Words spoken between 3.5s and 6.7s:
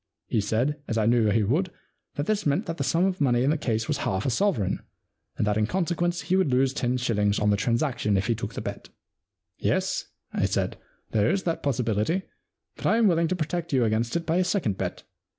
the case was half a sovereign, and that in consequence he would